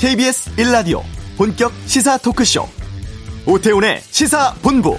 [0.00, 1.02] KBS 1라디오
[1.36, 2.66] 본격 시사 토크쇼
[3.46, 4.96] 오태훈의 시사본부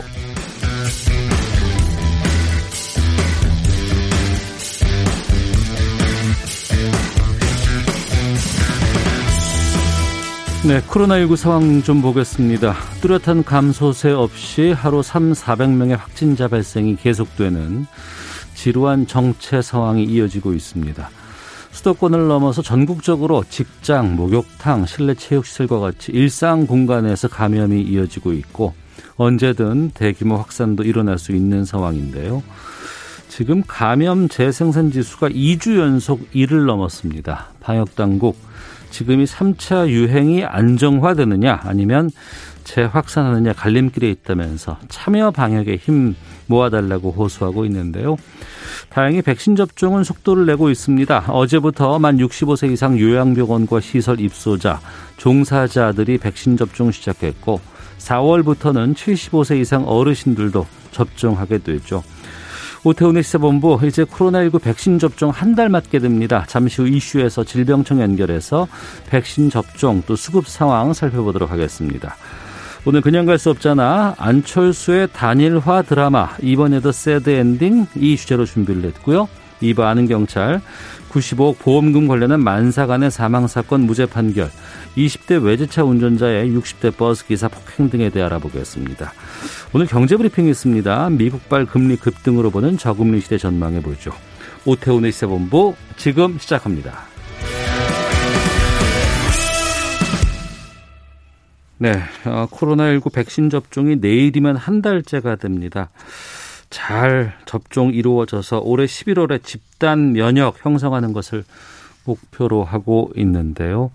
[10.68, 12.76] 네, 코로나19 상황 좀 보겠습니다.
[13.02, 17.88] 뚜렷한 감소세 없이 하루 3, 400명의 확진자 발생이 계속되는
[18.54, 21.10] 지루한 정체 상황이 이어지고 있습니다.
[21.82, 28.74] 수도권을 넘어서 전국적으로 직장, 목욕탕, 실내 체육시설과 같이 일상 공간에서 감염이 이어지고 있고
[29.18, 32.44] 언제든 대규모 확산도 일어날 수 있는 상황인데요.
[33.30, 37.48] 지금 감염 재생산 지수가 2주 연속 1을 넘었습니다.
[37.62, 38.38] 방역 당국
[38.92, 42.12] 지금이 3차 유행이 안정화되느냐 아니면
[42.64, 46.16] 재확산하느냐 갈림길에 있다면서 참여 방역에 힘
[46.52, 48.18] 모아달라고 호소하고 있는데요.
[48.90, 51.26] 다행히 백신 접종은 속도를 내고 있습니다.
[51.30, 54.80] 어제부터 만 65세 이상 요양병원과 시설 입소자,
[55.18, 57.60] 종사자들이 백신 접종 시작했고
[58.00, 62.04] 4월부터는 75세 이상 어르신들도 접종하게 되죠.
[62.84, 66.46] 오태훈의 시사본부 이제 코로나19 백신 접종 한 달 맞게 됩니다.
[66.48, 68.68] 잠시 후 이슈에서 질병청 연결해서
[69.10, 72.16] 백신 접종 또 수급 상황 살펴보도록 하겠습니다.
[72.84, 74.16] 오늘 그냥 갈 수 없잖아.
[74.18, 79.28] 안철수의 단일화 드라마 이번에도 sad ending 이 주제로 준비를 했고요.
[79.62, 80.60] 이바 아는 경찰
[81.12, 84.50] 95억 보험금 관련한 만사 간의 사망 사건 무죄 판결
[84.98, 89.14] 20대 외제차 운전자의 60대 버스 기사 폭행 등에 대해 알아보겠습니다.
[89.74, 91.10] 오늘 경제 브리핑이 있습니다.
[91.12, 94.12] 미국발 금리 급등으로 보는 저금리 시대 전망해 보죠.
[94.66, 97.12] 오태훈의 시사본부 지금 시작합니다.
[101.82, 101.94] 네,
[102.26, 105.90] 어, 코로나19 백신 접종이 내일이면 한 달째가 됩니다.
[106.70, 111.44] 잘 접종 이루어져서 올해 11월에 집단 면역 형성하는 것을
[112.06, 113.90] 목표로 하고 있는데요.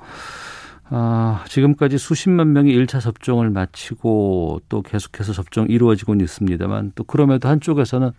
[0.91, 8.11] 아, 지금까지 수십만 명이 1차 접종을 마치고 또 계속해서 접종 이루어지고 있습니다만 또 그럼에도 한쪽에서는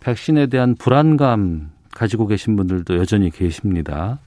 [0.00, 4.18] 백신에 대한 불안감 가지고 계신 분들도 여전히 계십니다.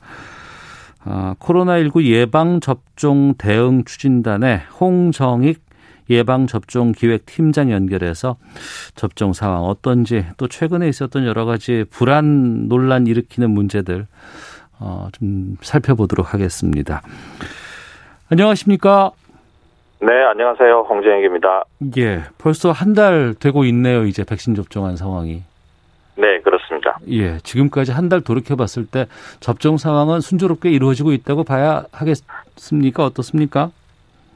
[1.03, 5.65] 아, 코로나19 예방접종 대응 추진단의 홍정익
[6.09, 8.37] 예방접종 기획팀장 연결해서
[8.95, 14.07] 접종 상황 어떤지 또 최근에 있었던 여러 가지 불안 논란 일으키는 문제들
[14.79, 17.01] 어, 좀 살펴보도록 하겠습니다.
[18.29, 19.11] 안녕하십니까?
[19.99, 20.85] 네, 안녕하세요.
[20.89, 21.63] 홍정익입니다.
[21.97, 24.05] 예, 벌써 한 달 되고 있네요.
[24.05, 25.41] 이제 백신 접종한 상황이.
[26.15, 26.56] 네, 그렇습니다.
[27.09, 29.05] 예, 지금까지 한 달 돌이켜 봤을 때
[29.41, 33.03] 접종 상황은 순조롭게 이루어지고 있다고 봐야 하겠습니까?
[33.03, 33.69] 어떻습니까?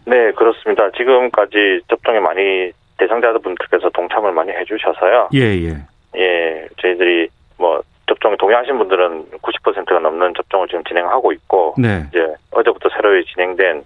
[0.06, 0.90] 네, 그렇습니다.
[0.92, 5.30] 지금까지 접종에 많이 대상자분들께서 동참을 많이 해주셔서요.
[5.34, 5.78] 예, 예.
[6.18, 12.04] 예, 저희들이 뭐 접종에 동의하신 분들은 90%가 넘는 접종을 지금 진행하고 있고, 네.
[12.10, 13.84] 이제 어제부터 새로 진행된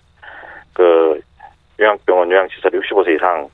[0.73, 1.21] 그
[1.79, 3.47] 요양병원 요양시설 65세 이상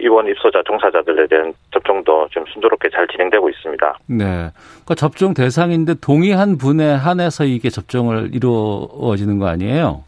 [0.00, 3.98] 입원 입소자 종사자들에 대한 접종도 좀 순조롭게 잘 진행되고 있습니다.
[4.06, 4.24] 네.
[4.24, 10.04] 그러니까 접종 대상인데 동의한 분에 한해서 이게 접종을 이루어지는 거 아니에요?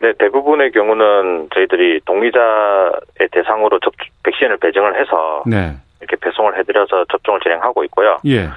[0.00, 3.92] 네, 대부분의 경우는 저희들이 동의자의 대상으로 접,
[4.24, 5.76] 백신을 배정을 해서 네.
[6.00, 8.18] 이렇게 배송을 해드려서 접종을 진행하고 있고요.
[8.26, 8.48] 예.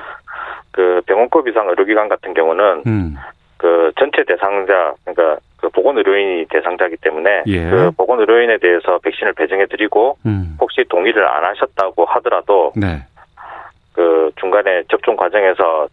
[0.72, 3.16] 그 병원급 이상 의료기관 같은 경우는 음.
[3.57, 7.69] 그 전체 대상자 그러니까 그 보건 의료인이 대상자이기 때문에 예.
[7.69, 10.55] 그 보건 의료인에 대해서 백신을 배정해 드리고 음.
[10.61, 12.99] 혹시 동의를 안 하셨다고 하더라도 네.
[13.93, 15.87] 그 중간에 접종 과정에서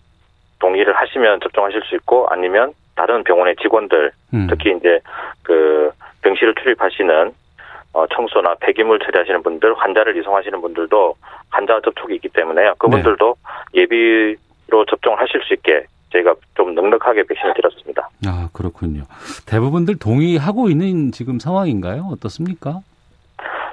[0.59, 4.47] 동의를 하시면 접종하실 수 있고 아니면 다른 병원의 직원들 음.
[4.51, 5.01] 특히 이제
[5.43, 5.91] 그
[6.21, 7.33] 병실을 출입하시는
[7.95, 11.15] 어, 청소나 폐기물 처리하시는 분들, 환자를 이송하시는 분들도
[11.51, 12.75] 환자 접촉이 있기 때문에요.
[12.79, 13.37] 그분들도
[13.73, 13.83] 네.
[13.83, 18.09] 예비로 접종을 하실 수 있게 저희가 좀 넉넉하게 백신을 드렸습니다.
[18.27, 19.03] 아, 그렇군요.
[19.47, 22.09] 대부분들 동의하고 있는 지금 상황인가요?
[22.13, 22.81] 어떻습니까?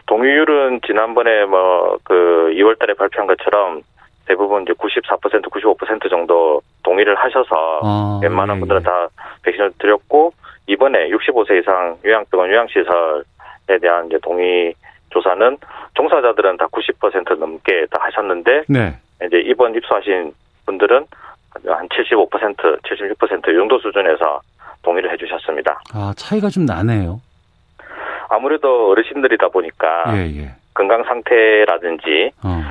[0.08, 3.82] 동의율은 지난번에 뭐 그 2월 달에 발표한 것처럼
[4.26, 8.84] 대부분 이제 94% 95% 정도 동의를 하셔서 아, 웬만한 예, 분들은 예.
[8.84, 9.08] 다
[9.44, 10.34] 백신을 드렸고
[10.68, 14.74] 이번에 65세 이상 요양병원 요양시설에 대한 이제 동의
[15.12, 15.58] 조사는
[15.96, 18.96] 종사자들은 다 90% 넘게 다 하셨는데 네.
[19.26, 20.34] 이제 입원 입소하신
[20.66, 21.06] 분들은
[21.66, 22.30] 한 75%,
[22.82, 24.42] 76%이 정도 수준에서
[24.84, 25.82] 동의를 해주셨습니다.
[25.94, 27.22] 아, 차이가 좀 나네요.
[28.30, 30.52] 아무래도 어르신들이다 보니까 예, 예.
[30.74, 32.62] 건강 상태라든지 어.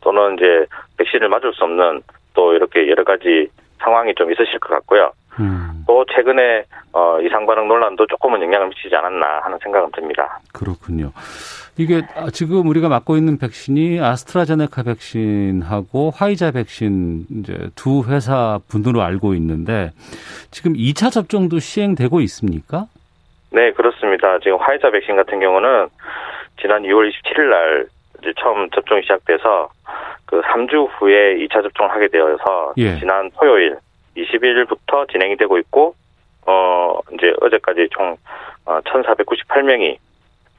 [0.00, 0.66] 또는 이제
[0.98, 2.02] 백신을 맞을 수 없는
[2.34, 3.48] 또 이렇게 여러 가지
[3.78, 5.12] 상황이 좀 있으실 것 같고요.
[5.40, 5.84] 음.
[5.86, 10.40] 또 최근에 어, 이상 반응 논란도 조금은 영향을 미치지 않았나 하는 생각은 듭니다.
[10.52, 11.12] 그렇군요.
[11.78, 19.02] 이게 아, 지금 우리가 맞고 있는 백신이 아스트라제네카 백신하고 화이자 백신 이제 두 회사 분으로
[19.02, 19.90] 알고 있는데
[20.50, 22.86] 지금 2차 접종도 시행되고 있습니까?
[23.50, 24.38] 네, 그렇습니다.
[24.38, 25.88] 지금 화이자 백신 같은 경우는
[26.60, 27.86] 지난 2월 27일 날
[28.40, 29.68] 처음 접종이 시작돼서
[30.24, 32.98] 그 3주 후에 2차 접종을 하게 되어서 예.
[32.98, 33.76] 지난 토요일
[34.16, 35.94] 20일부터 진행이 되고 있고
[36.46, 38.16] 어 이제 어제까지 총
[38.64, 39.96] 1,498명이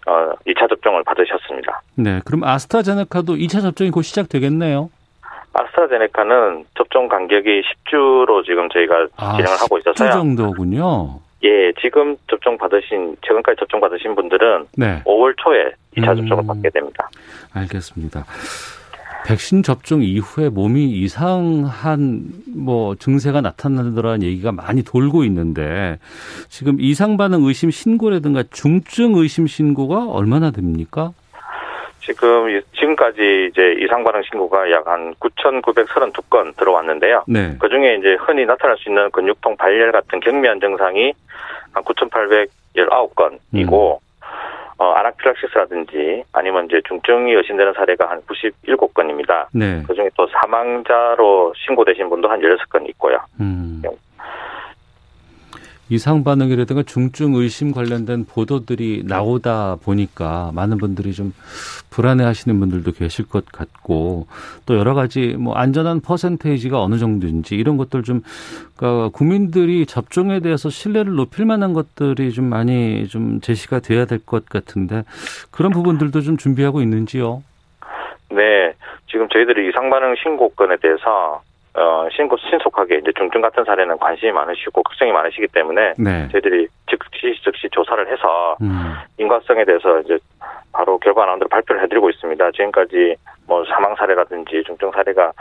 [0.08, 1.82] 어, 2차 어, 접종을 받으셨습니다.
[1.96, 4.90] 네, 그럼 아스트라제네카도 2차 접종이 곧 시작되겠네요.
[5.54, 10.10] 아스트라제네카는 접종 간격이 10주로 지금 저희가 아, 진행을 하고 있어서요.
[10.10, 11.20] 10주 정도군요.
[11.44, 15.02] 예, 지금 접종 받으신 최근까지 접종 받으신 분들은 네.
[15.06, 17.10] 5월 초에 2차 음, 접종을 받게 됩니다.
[17.54, 18.24] 알겠습니다.
[19.26, 25.98] 백신 접종 이후에 몸이 이상한 뭐 증세가 나타나더라는 얘기가 많이 돌고 있는데
[26.50, 31.12] 지금 이상 반응 의심 신고라든가 중증 의심 신고가 얼마나 됩니까?
[32.00, 37.26] 지금 지금까지 이제 이상 반응 신고가 약 한 9,932건 들어왔는데요.
[37.28, 37.58] 네.
[37.60, 41.12] 그 중에 이제 흔히 나타날 수 있는 근육통 발열 같은 경미한 증상이
[41.74, 44.07] 한 9,819건이고 음.
[44.78, 49.48] 어, 아나필락시스라든지 아니면 이제 중증이 의심되는 사례가 한 97건입니다.
[49.52, 49.82] 네.
[49.88, 53.20] 그 중에 또 사망자로 신고되신 분도 한 16건 있고요.
[53.40, 53.82] 음.
[55.90, 61.34] 이상 반응이라든가 중증 의심 관련된 보도들이 나오다 보니까 많은 분들이 좀
[61.90, 64.28] 불안해 하시는 분들도 계실 것 같고
[64.66, 68.22] 또 여러 가지 뭐 안전한 퍼센테이지가 어느 정도인지 이런 것들 좀
[68.76, 74.46] 그러니까 국민들이 접종에 대해서 신뢰를 높일 만한 것들이 좀 많이 좀 제시가 돼야 될 것
[74.46, 75.04] 같은데
[75.52, 77.44] 그런 부분들도 좀 준비하고 있는지요?
[78.32, 78.74] 네.
[79.10, 81.42] 지금 저희들이 이상 반응 신고 건에 대해서
[81.78, 86.28] 어, 신고 신속하게 이제 중증 같은 사례는 관심이 많으시고 걱정이 많으시기 때문에 네.
[86.32, 88.96] 저희들이 즉시 즉시 조사를 해서 음.
[89.20, 90.18] 인과성에 대해서 이제
[90.74, 92.52] 바로 결과 나온 대로 발표를 해드리고 있습니다.
[92.52, 93.16] 지금까지
[93.48, 95.32] 뭐 사망 사례라든지 중증 사례가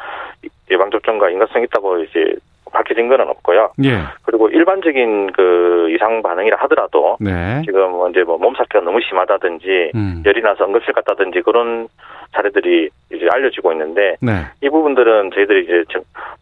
[0.70, 2.34] 예방 접종과 인과성 있다고 이제
[2.70, 3.72] 밝혀진 건 없고요.
[3.84, 4.00] 예.
[4.24, 7.62] 그리고 일반적인 그 이상 반응이라 하더라도 네.
[7.64, 10.22] 지금 이제 뭐 몸살기가 너무 심하다든지 음.
[10.26, 11.88] 열이 나서 응급실 갔다든지 그런
[12.32, 14.46] 사례들이 이제 알려지고 있는데 네.
[14.60, 15.84] 이 부분들은 저희들이 이제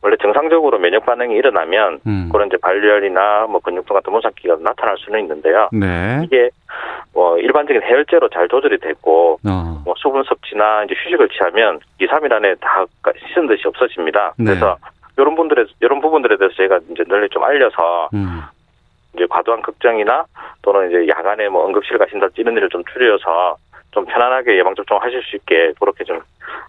[0.03, 2.29] 원래 정상적으로 면역 반응이 일어나면 음.
[2.33, 5.69] 그런 이제 발열이나 뭐 근육통 같은 몸살기가 나타날 수는 있는데요.
[5.73, 6.23] 네.
[6.25, 6.51] 이게
[7.13, 9.83] 뭐 일반적인 해열제로 잘 조절이 됐고 어.
[9.85, 12.85] 뭐 수분 섭취나 이제 휴식을 취하면 2, 3일 안에 다
[13.29, 14.35] 씻은 듯이 없어집니다.
[14.39, 14.45] 네.
[14.45, 14.77] 그래서
[15.17, 18.43] 이런 분들에 이런 부분들에 대해서 제가 이제 널리 좀 알려서 음.
[19.15, 20.25] 이제 과도한 걱정이나
[20.63, 23.57] 또는 이제 야간에 뭐 응급실 가신다 이런 일을 좀 줄여서
[23.95, 26.21] 좀 편안하게 예방접종 하실 수 있게 그렇게 좀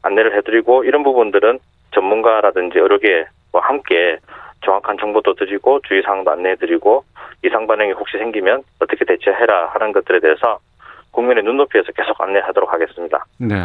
[0.03, 1.59] 안내를 해드리고 이런 부분들은
[1.91, 4.19] 전문가라든지 의료계와 함께
[4.63, 7.03] 정확한 정보도 드리고 주의사항도 안내해드리고
[7.43, 10.59] 이상 반응이 혹시 생기면 어떻게 대처해라 하는 것들에 대해서
[11.15, 13.25] 국민의 눈높이에서 계속 안내하도록 하겠습니다.
[13.39, 13.55] 네.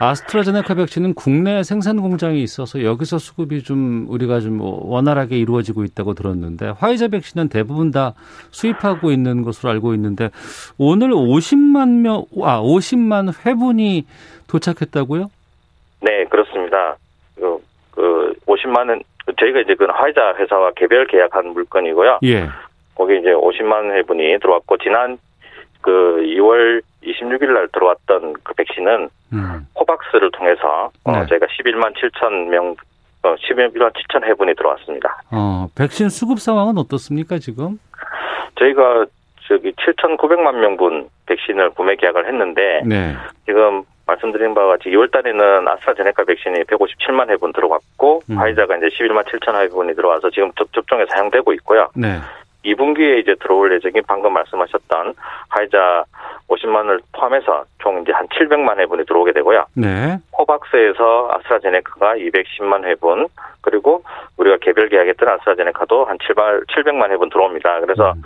[0.00, 6.72] 아스트라제네카 백신은 국내 생산 공장이 있어서 여기서 수급이 좀 우리가 좀 원활하게 이루어지고 있다고 들었는데
[6.78, 8.14] 화이자 백신은 대부분 다
[8.50, 10.30] 수입하고 있는 것으로 알고 있는데
[10.78, 14.06] 오늘 50만 명, 아 50만 회분이
[14.48, 15.26] 도착했다고요?
[16.00, 16.96] 네, 그렇습니다.
[17.36, 17.58] 그,
[17.90, 19.02] 그 50만은
[19.38, 22.20] 저희가 이제 그 화이자 회사와 개별 계약한 물건이고요.
[22.24, 22.48] 예.
[22.94, 25.18] 거기 이제 50만 회분이 들어왔고 지난
[25.80, 29.66] 그 2월 26일 날 들어왔던 그 백신은 음.
[29.74, 31.18] 코박스를 통해서 어, 네.
[31.18, 32.74] 어, 저희가 11만 7천 명,
[33.22, 35.22] 어, 11만 7천 회분이 들어왔습니다.
[35.30, 37.78] 어, 백신 수급 상황은 어떻습니까 지금?
[38.58, 39.06] 저희가
[39.46, 43.14] 저기 7,900만 명분 백신을 구매 계약을 했는데 네.
[43.46, 48.38] 지금 말씀드린 바와 같이 2월 달에는 아스트라제네카 백신이 157만 회분 들어갔고 음.
[48.38, 51.88] 화이자가 이제 11만 7천 회분이 들어와서 지금 접종에 사용되고 있고요.
[51.94, 52.18] 네.
[52.74, 55.14] 2분기에 이제 들어올 예정인 방금 말씀하셨던
[55.48, 56.04] 화이자
[56.48, 59.66] 50만을 포함해서 총 이제 한 700만 회분이 들어오게 되고요.
[59.74, 60.18] 네.
[60.30, 63.28] 코박스에서 아스트라제네카가 210만 회분
[63.60, 64.02] 그리고
[64.36, 67.80] 우리가 개별 계약했던 아스트라제네카도 한 700만 회분 들어옵니다.
[67.80, 68.22] 그래서 음.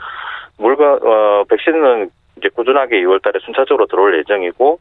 [0.59, 4.79] 물건 어 백신은 이제 꾸준하게 2월 달에 순차적으로 들어올 예정이고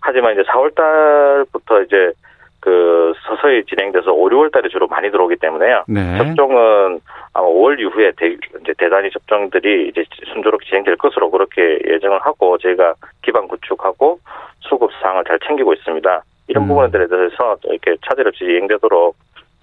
[0.00, 2.12] 하지만 이제 4월 달부터 이제
[2.60, 5.84] 그 서서히 진행돼서 5, 6월 달에 주로 많이 들어오기 때문에요.
[5.88, 6.18] 네.
[6.18, 7.00] 접종은
[7.32, 12.94] 아마 5월 이후에 대, 이제 대단히 접종들이 이제 순조롭게 진행될 것으로 그렇게 예정을 하고 저희가
[13.22, 14.20] 기반 구축하고
[14.60, 16.22] 수급 사항을 잘 챙기고 있습니다.
[16.48, 16.68] 이런 음.
[16.68, 19.16] 부분들에 대해서 이렇게 차질 없이 이행되도록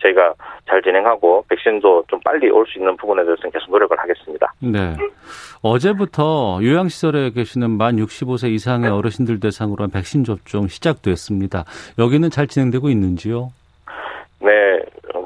[0.07, 0.33] 저희가
[0.67, 4.51] 잘 진행하고 백신도 좀 빨리 올 수 있는 부분에 대해서는 계속 노력을 하겠습니다.
[4.59, 4.95] 네.
[5.61, 8.95] 어제부터 요양시설에 계시는 만 65세 이상의 네.
[8.95, 11.63] 어르신들 대상으로 한 백신 접종 시작됐습니다.
[11.97, 13.49] 여기는 잘 진행되고 있는지요?
[14.41, 14.79] 네.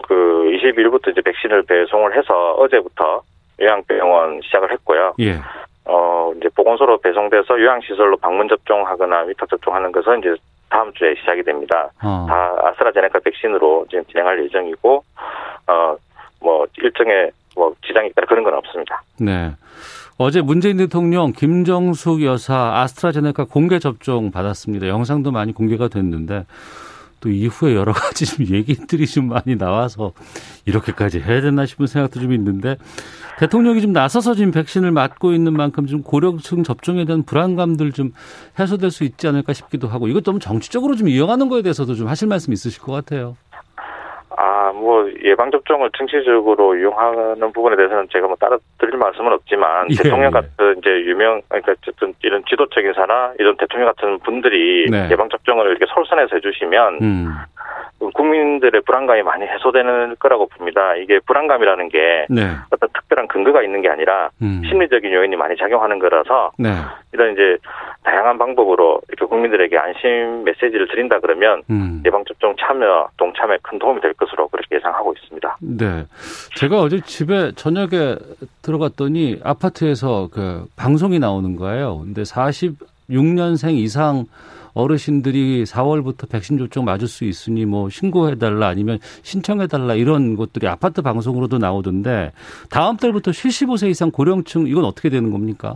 [0.08, 0.14] 그
[0.54, 3.22] 21일부터 이제 백신을 배송을 해서 어제부터
[3.60, 5.14] 요양병원 시작을 했고요.
[5.20, 5.36] 예.
[5.86, 10.36] 어, 이제 보건소로 배송돼서 요양시설로 방문 접종하거나 위탁 접종하는 것은 이제
[10.72, 11.92] 다음 주에 시작이 됩니다.
[12.02, 12.26] 어.
[12.28, 15.04] 다 아스트라제네카 백신으로 지금 진행할 예정이고,
[15.68, 15.96] 어,
[16.40, 19.04] 뭐, 일정의 뭐, 지장이 있다 그런 건 없습니다.
[19.20, 19.52] 네.
[20.18, 24.88] 어제 문재인 대통령 김정숙 여사 아스트라제네카 공개 접종 받았습니다.
[24.88, 26.46] 영상도 많이 공개가 됐는데,
[27.22, 30.12] 또 이후에 여러 가지 좀 얘기들이 좀 많이 나와서
[30.66, 32.76] 이렇게까지 해야 되나 싶은 생각도 좀 있는데
[33.40, 38.12] 대통령이 좀 나서서 지금 백신을 맞고 있는 만큼 좀 고령층 접종에 대한 불안감들 좀
[38.60, 42.28] 해소될 수 있지 않을까 싶기도 하고 이것 너무 정치적으로 좀 이용하는 거에 대해서도 좀 하실
[42.28, 43.38] 말씀 있으실 것 같아요.
[44.38, 50.32] 아, 뭐, 예방접종을 정치적으로 이용하는 부분에 대해서는 제가 뭐 따라 드릴 말씀은 없지만, 예, 대통령
[50.32, 55.10] 같은 이제 유명, 그러니까 어쨌든 이런 지도적 인 사나, 이런 대통령 같은 분들이 네.
[55.12, 57.28] 예방접종을 이렇게 솔선해서 해주시면, 음.
[58.14, 60.96] 국민들의 불안감이 많이 해소되는 거라고 봅니다.
[60.96, 62.42] 이게 불안감이라는 게 네.
[62.72, 64.62] 어떤 특별한 근거가 있는 게 아니라 음.
[64.68, 66.70] 심리적인 요인이 많이 작용하는 거라서 네.
[67.14, 67.58] 이런 이제
[68.04, 72.02] 다양한 방법으로 이렇게 국민들에게 안심 메시지를 드린다 그러면 음.
[72.06, 75.58] 예방접종 참여, 동참에 큰 도움이 될 것으로 그 렇게 예상하고 있습니다.
[75.62, 76.06] 네.
[76.56, 78.16] 제가 어제 집에 저녁에
[78.62, 82.00] 들어갔더니 아파트에서 그 방송이 나오는 거예요.
[82.00, 84.26] 근데 46년생 이상
[84.74, 91.58] 어르신들이 4월부터 백신 접종 맞을 수 있으니 뭐 신고해달라 아니면 신청해달라 이런 것들이 아파트 방송으로도
[91.58, 92.32] 나오던데
[92.70, 95.76] 다음 달부터 75세 이상 고령층 이건 어떻게 되는 겁니까?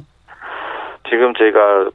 [1.10, 1.90] 지금 저희가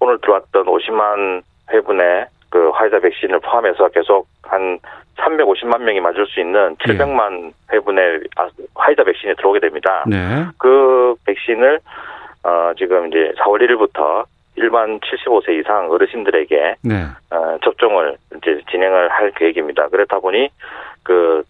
[0.00, 1.42] 오늘 들어왔던 50만
[1.72, 4.78] 회분의 그 화이자 백신을 포함해서 계속 한
[5.16, 7.74] 350만 명이 맞을 수 있는 700만 예.
[7.74, 10.04] 회분의 아, 화이자 백신이 들어오게 됩니다.
[10.06, 10.46] 네.
[10.58, 11.80] 그 백신을
[12.44, 14.24] 어 지금 이제 4월 1일부터
[14.56, 17.04] 일반 75세 이상 어르신들에게 네.
[17.30, 19.88] 어, 접종을 이제 진행을 할 계획입니다.
[19.88, 20.48] 그렇다 보니
[21.02, 21.42] 그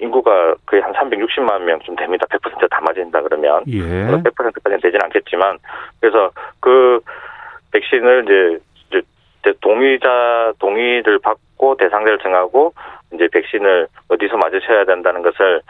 [0.00, 2.26] 인구가 거의 한 360만 명쯤 됩니다.
[2.30, 3.80] 100%다 맞은다 그러면 예.
[3.80, 5.58] 100%까지는 되지는 않겠지만
[6.00, 6.30] 그래서
[6.60, 7.00] 그
[7.72, 8.64] 백신을 이제,
[9.40, 12.72] 이제 동의자 동의를 받고 대상자를 정하고
[13.12, 15.60] 이제 백신을 어디서 맞으셔야 된다는 것을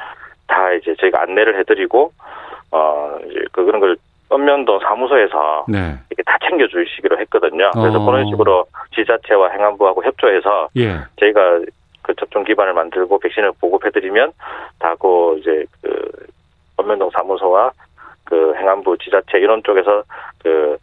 [0.46, 2.12] 다 이제 저희가 안내를 해드리고
[2.72, 3.96] 어 이제 그 그런 걸
[4.32, 5.98] 읍면동 사무소에서 네.
[6.10, 7.70] 이렇게 다 챙겨주시기로 했거든요.
[7.72, 8.04] 그래서 어.
[8.04, 10.98] 그런 식으로 지자체와 행안부하고 협조해서 예.
[11.18, 11.60] 저희가
[12.02, 14.32] 그 접종 기반을 만들고 백신을 보급해드리면
[14.78, 16.10] 다고 이제 그
[16.78, 17.72] 읍면동 사무소와
[18.24, 20.04] 그 행안부 지자체 이런 쪽에서
[20.42, 20.78] 그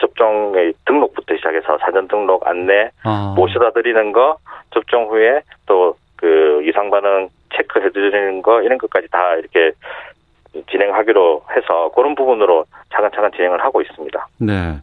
[0.00, 3.34] 접종의 등록부터 시작해서 사전 등록 안내 어.
[3.36, 4.38] 모셔다 드리는 거
[4.72, 9.72] 접종 후에 또 그 이상 반응 체크해 드리는 거 이런 것까지 다 이렇게
[10.70, 14.28] 진행하기로 해서 그런 부분으로 차근차근 진행을 하고 있습니다.
[14.38, 14.78] 네.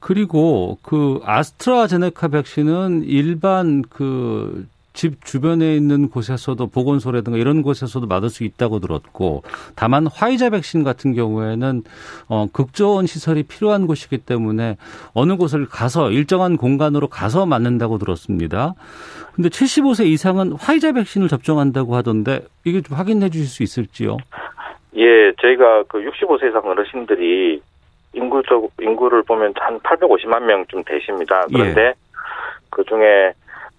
[0.00, 8.44] 그리고 그 아스트라제네카 백신은 일반 그 집 주변에 있는 곳에서도 보건소라든가 이런 곳에서도 맞을 수
[8.44, 9.42] 있다고 들었고
[9.76, 11.82] 다만 화이자 백신 같은 경우에는
[12.28, 14.76] 어 극저온 시설이 필요한 곳이기 때문에
[15.12, 18.74] 어느 곳을 가서 일정한 공간으로 가서 맞는다고 들었습니다.
[19.34, 24.16] 근데 75세 이상은 화이자 백신을 접종한다고 하던데 이게 좀 확인해 주실 수 있을지요?
[24.96, 27.60] 예, 저희가 그 65세 이상 어르신들이
[28.12, 31.46] 인구적 인구를 보면 한 850만 명쯤 되십니다.
[31.52, 31.94] 그런데 예.
[32.70, 33.32] 그 중에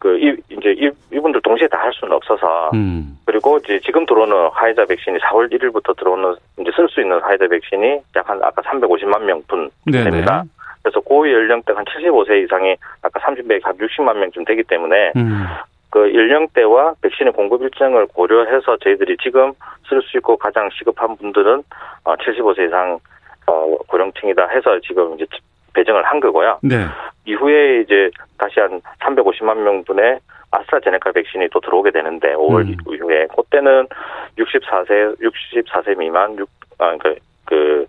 [0.06, 3.18] 그 이, 이제 이, 이분들 동시에 다 할 수는 없어서 음.
[3.26, 8.02] 그리고 이제 지금 들어오는 화이자 백신이 4월 1일부터 들어오는 이제 쓸 수 있는 화이자 백신이
[8.16, 10.44] 약 한 아까 350만 명분 됩니다.
[10.84, 15.46] 그래서 고위 연령대 한 75세 이상이 아까 30백 한 60만 명쯤 되기 때문에 음.
[15.90, 19.54] 그 연령대와 백신의 공급 일정을 고려해서 저희들이 지금
[19.90, 21.64] 쓸 수 있고 가장 시급한 분들은
[22.04, 23.00] 75세 어, 이상
[23.48, 25.26] 어, 고령층이다 해서 지금 이제
[25.76, 26.60] 배정을 한 거고요.
[26.64, 26.86] 네.
[27.26, 30.20] 이후에 이제 다시 한 350만 명분의
[30.52, 32.76] 아스트라제네카 백신이 또 들어오게 되는데 5월 음.
[32.90, 33.88] 이후에 그때는
[34.38, 37.86] 64세 64세 미만 6 아, 그러니까 그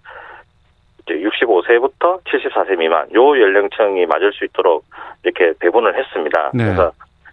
[1.02, 4.84] 이제 65세부터 74세 미만 요 연령층이 맞을 수 있도록
[5.22, 6.50] 이렇게 배분을 했습니다.
[6.54, 6.64] 네.
[6.64, 6.92] 그래서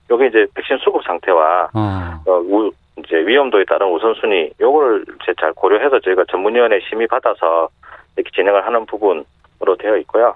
[0.10, 2.22] 여기 이제 백신 수급 상태와 어.
[2.25, 7.69] 어 우, 이제 위험도에 따른 우선순위 요거를 이제 잘 고려해서 저희가 전문위원회 심의 받아서
[8.15, 9.24] 이렇게 진행을 하는 부분으
[9.60, 10.36] 로 되어 있고요.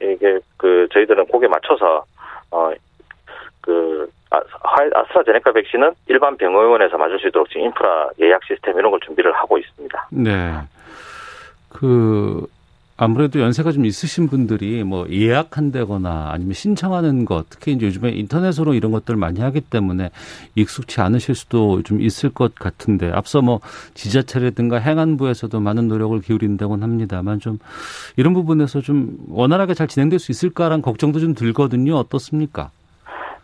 [0.00, 2.04] 이게 그 저희들은 거기에 맞춰서
[2.50, 4.40] 어그 아,
[4.94, 9.56] 아스트라제네카 백신은 일반 병원에서 맞을 수 있도록 지금 인프라 예약 시스템 이런 걸 준비를 하고
[9.58, 10.08] 있습니다.
[10.10, 10.60] 네.
[11.68, 12.46] 그
[12.98, 18.90] 아무래도 연세가 좀 있으신 분들이 뭐 예약한다거나 아니면 신청하는 것, 특히 이제 요즘에 인터넷으로 이런
[18.90, 20.10] 것들 많이 하기 때문에
[20.54, 23.60] 익숙치 않으실 수도 좀 있을 것 같은데 앞서 뭐
[23.94, 27.58] 지자체라든가 행안부에서도 많은 노력을 기울인다고는 합니다만 좀
[28.16, 31.96] 이런 부분에서 좀 원활하게 잘 진행될 수 있을까라는 걱정도 좀 들거든요.
[31.96, 32.70] 어떻습니까?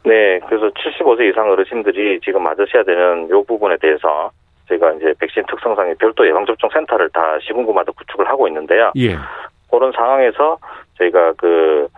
[0.05, 4.31] 네, 그래서 75세 이상 어르신들이 지금 맞으셔야 되는 요 부분에 대해서
[4.73, 8.93] 저희가 이제 백신 특성상의 별도 예방접종 센터를 다 시군구마다 구축을 하고 있는데요.
[8.97, 9.17] 예.
[9.71, 10.59] 그런 상황에서
[10.99, 11.89] 저희가 그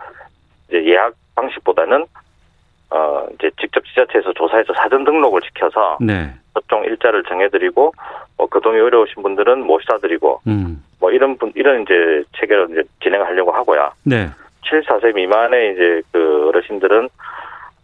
[0.67, 2.05] 이제 예약 방식보다는
[2.91, 6.33] 어 이제 직접 지자체에서 조사해서 사전 등록을 시켜서 네.
[6.53, 7.93] 접종 일자를 정해드리고
[8.37, 10.83] 뭐 교통이 어려우신 분들은 모셔드리고 음.
[10.99, 13.91] 뭐 이런 분 이런 이제 체계로 이제 진행하려고 하고요.
[14.03, 14.29] 네.
[14.67, 17.09] 7, 4세 미만의 이제 그 어르신들은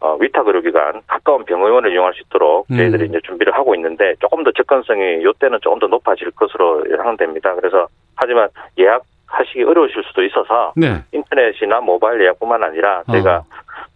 [0.01, 2.77] 어, 위탁 의료기관 가까운 병원을 이용할 수 있도록 음.
[2.77, 3.10] 저희들이 음.
[3.10, 7.53] 이제 준비를 하고 있는데 조금 더 접근성이 요때는 조금 더 높아질 것으로 예상됩니다.
[7.55, 11.03] 그래서 하지만 예약 하시기 어려우실 수도 있어서 네.
[11.13, 13.43] 인터넷이나 모바일 예약뿐만 아니라 저희가 어.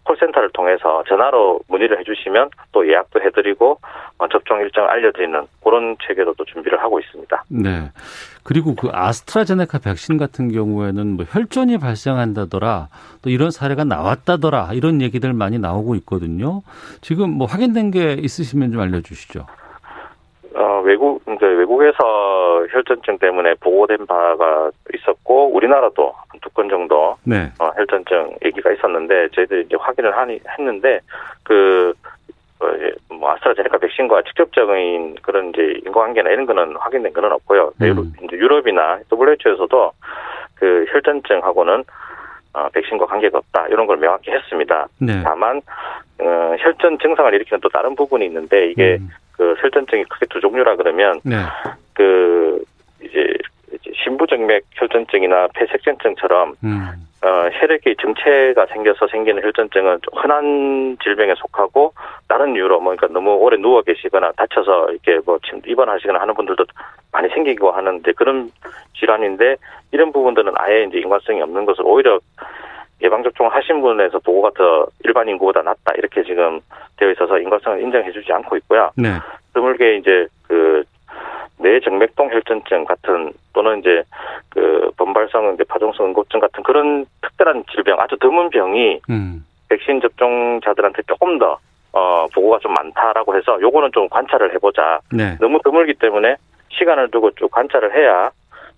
[0.04, 3.78] 콜센터를 통해서 전화로 문의를 해주시면 또 예약도 해드리고
[4.18, 7.44] 어, 접종 일정을 알려드리는 그런 체계도 또 준비를 하고 있습니다.
[7.50, 7.90] 네.
[8.46, 12.86] 그리고 그 아스트라제네카 백신 같은 경우에는 뭐 혈전이 발생한다더라
[13.22, 16.62] 또 이런 사례가 나왔다더라 이런 얘기들 많이 나오고 있거든요.
[17.00, 19.46] 지금 뭐 확인된 게 있으시면 좀 알려주시죠.
[20.54, 27.52] 어, 외국, 이제 외국에서 혈전증 때문에 보고된 바가 있었고, 우리나라도 한두건 정도, 네.
[27.58, 31.00] 어, 혈전증 얘기가 있었는데, 저희들이 이제 확인을 하니, 했는데,
[31.42, 32.25] 그, 어,
[33.08, 37.72] 뭐 아스트라제네카 백신과 직접적인 그런 이제 인과관계나 이런 거는 확인된 거는 없고요.
[37.82, 38.12] 음.
[38.24, 39.92] 이제 유럽이나 WHO에서도
[40.54, 41.84] 그 혈전증하고는
[42.54, 44.88] 어, 백신과 관계가 없다 이런 걸 명확히 했습니다.
[44.98, 45.22] 네.
[45.22, 45.60] 다만
[46.18, 49.10] 어, 혈전 증상을 일으키는 또 다른 부분이 있는데 이게 음.
[49.32, 51.36] 그 혈전증이 크게 두 종류라 그러면 네.
[51.92, 52.64] 그
[53.02, 53.34] 이제
[54.04, 57.05] 신부정맥 혈전증이나 폐색전증처럼 음.
[57.26, 61.92] 어, 혈액의 정체가 생겨서 생기는 혈전증은 흔한 질병에 속하고
[62.28, 66.64] 다른 이유로 뭐 그러니까 너무 오래 누워 계시거나 다쳐서 이렇게 뭐 입원하시거나 하는 분들도
[67.10, 68.52] 많이 생기고 하는데 그런
[68.96, 69.56] 질환인데
[69.90, 72.20] 이런 부분들은 아예 이제 인과성이 없는 것을 오히려
[73.02, 76.60] 예방접종을 하신 분에서 보고가 더 일반 인구보다 낮다 이렇게 지금
[76.96, 78.92] 되어 있어서 인과성을 인정해주지 않고 있고요.
[78.96, 79.08] 네.
[79.52, 80.84] 드물게 이제 그
[81.58, 84.02] 뇌정맥동 혈전증 같은 또는 이제
[84.50, 89.44] 그 범발성 이제 파종성 응고증 같은 그런 특별한 질병 아주 드문 병이 음.
[89.68, 91.58] 백신 접종자들한테 조금 더
[91.92, 95.00] 어, 보고가 좀 많다라고 해서 요거는 좀 관찰을 해보자.
[95.10, 95.36] 네.
[95.40, 96.36] 너무 드물기 때문에
[96.68, 98.30] 시간을 두고 쭉 관찰을 해야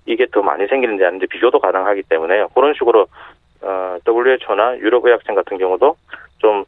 [0.06, 3.06] 이게 더 많이 생기는지 아닌지 비교도 가능하기 때문에 그런 식으로
[3.62, 5.96] 어, WHO나 유럽의학생 같은 경우도
[6.38, 6.64] 좀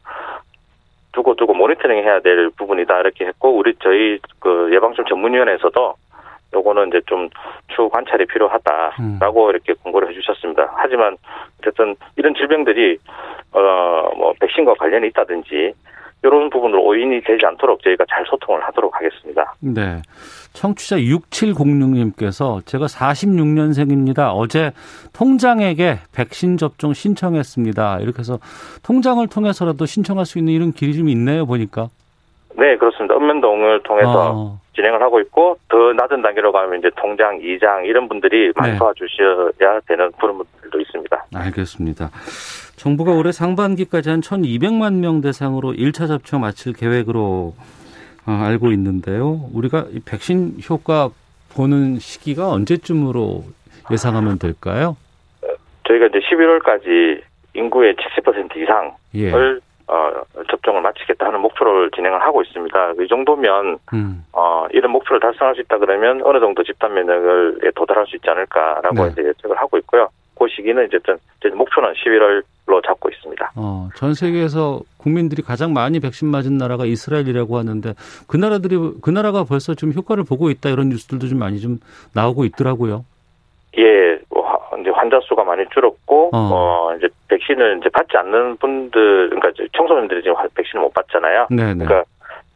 [1.13, 5.95] 두고 두고 모니터링 해야 될 부분이다 이렇게 했고 우리 저희 그 예방점 전문위원회에서도
[6.53, 7.29] 요거는 이제 좀
[7.69, 9.49] 추후 관찰이 필요하다라고 음.
[9.51, 10.73] 이렇게 공고를 해주셨습니다.
[10.75, 11.17] 하지만
[11.59, 12.97] 어쨌든 이런 질병들이
[13.53, 15.73] 어 뭐 백신과 관련이 있다든지
[16.23, 19.55] 이런 부분으로 오인이 되지 않도록 저희가 잘 소통을 하도록 하겠습니다.
[19.59, 20.01] 네.
[20.53, 24.31] 청취자 6706님께서 제가 46년생입니다.
[24.35, 24.71] 어제
[25.13, 27.99] 통장에게 백신 접종 신청했습니다.
[28.01, 28.37] 이렇게 해서
[28.83, 31.87] 통장을 통해서라도 신청할 수 있는 이런 길이 좀 있네요, 보니까.
[32.55, 33.15] 네, 그렇습니다.
[33.15, 34.59] 읍면동을 통해서 어.
[34.75, 38.77] 진행을 하고 있고 더 낮은 단계로 가면 이제 통장, 이장 이런 분들이 많이 네.
[38.77, 41.25] 도와주셔야 되는 그런 분들도 있습니다.
[41.35, 42.09] 알겠습니다.
[42.81, 47.53] 정부가 올해 상반기까지 한 1,200만 명 대상으로 1차 접종 마칠 계획으로
[48.25, 49.39] 어, 알고 있는데요.
[49.53, 51.09] 우리가 백신 효과
[51.53, 53.43] 보는 시기가 언제쯤으로
[53.91, 54.97] 예상하면 될까요?
[55.87, 57.21] 저희가 이제 11월까지
[57.53, 59.31] 인구의 70% 이상을 예.
[59.85, 60.11] 어,
[60.49, 62.93] 접종을 마치겠다 하는 목표를 진행을 하고 있습니다.
[62.99, 64.25] 이 정도면 음.
[64.33, 68.95] 어, 이런 목표를 달성할 수 있다 그러면 어느 정도 집단 면역에 도달할 수 있지 않을까라고
[68.95, 69.09] 네.
[69.11, 70.09] 이제 예측을 하고 있고요.
[70.41, 71.17] 그 시기는 어쨌든
[71.55, 73.51] 목표는 11월로 잡고 있습니다.
[73.55, 77.93] 어, 전 세계에서 국민들이 가장 많이 백신 맞은 나라가 이스라엘이라고 하는데
[78.27, 81.77] 그 나라들이 그 나라가 벌써 좀 효과를 보고 있다 이런 뉴스들도 좀 많이 좀
[82.15, 83.05] 나오고 있더라고요.
[83.77, 84.19] 예,
[84.79, 86.89] 이제 환자 수가 많이 줄었고 어.
[86.91, 91.47] 어, 이제 백신을 이제 받지 않는 분들 그러니까 청소년들이 지금 백신을 못 받잖아요.
[91.51, 91.85] 네네.
[91.85, 92.03] 그러니까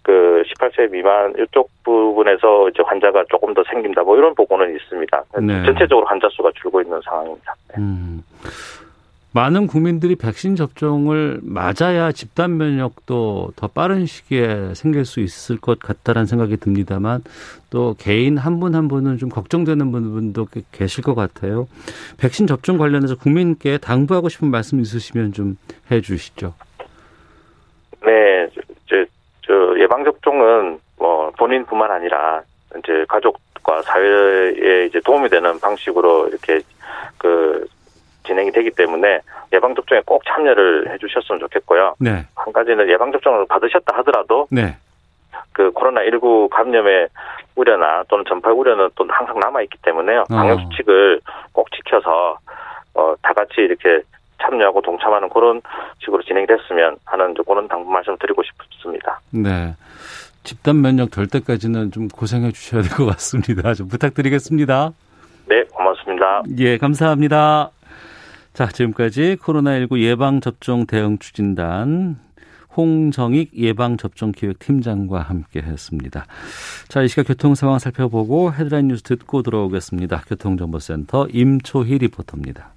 [0.06, 5.24] 그 18세 미만 이쪽 부분에서 이제 환자가 조금 더 생긴다 뭐 이런 보고는 있습니다.
[5.42, 5.66] 네.
[5.66, 7.56] 전체적으로 환자 수가 줄고 있는 상황입니다.
[7.70, 7.76] 네.
[7.80, 8.24] 음.
[9.34, 16.26] 많은 국민들이 백신 접종을 맞아야 집단 면역도 더 빠른 시기에 생길 수 있을 것 같다라는
[16.26, 17.22] 생각이 듭니다만
[17.70, 21.68] 또 개인 한 분한 한 분은 좀 걱정되는 분도 계실 것 같아요.
[22.18, 25.58] 백신 접종 관련해서 국민께 당부하고 싶은 말씀 있으시면 좀
[25.92, 26.54] 해주시죠.
[28.06, 28.48] 네,
[29.86, 32.42] 예방 접종은 뭐 본인뿐만 아니라
[32.80, 36.60] 이제 가족과 사회에 이제 도움이 되는 방식으로 이렇게
[37.20, 37.68] 그
[38.26, 39.20] 진행이 되기 때문에
[39.54, 41.94] 예방접종에 꼭 참여를 해주셨으면 좋겠고요.
[42.00, 42.26] 네.
[42.36, 44.76] 한 가지는 예방접종을 받으셨다 하더라도 네.
[45.52, 47.08] 그 코로나 19 감염의
[47.56, 50.22] 우려나 또는 전파 우려는 또 항상 남아 있기 때문에요.
[50.22, 50.36] 어.
[50.36, 51.22] 방역 수칙을
[51.54, 52.40] 꼭 지켜서
[52.96, 54.02] 어, 다 같이 이렇게
[54.46, 55.62] 참여하고 동참하는 그런
[56.00, 59.20] 식으로 진행이 됐으면 하는 그런 당부 말씀 드리고 싶습니다.
[59.32, 59.74] 네.
[60.44, 63.74] 집단 면역 될 때까지는 좀 고생해 주셔야 될 것 같습니다.
[63.74, 64.92] 좀 부탁드리겠습니다.
[65.48, 66.44] 네, 고맙습니다.
[66.60, 67.72] 예, 감사합니다.
[68.54, 72.18] 자, 지금까지 코로나19 예방접종 대응 추진단
[72.78, 76.26] 홍정익 예방접종기획팀장과 함께 했습니다.
[76.90, 80.24] 자, 이 시각 교통 상황 살펴보고 헤드라인 뉴스 듣고 들어오겠습니다.
[80.28, 82.75] 교통정보센터 임초희 리포터입니다.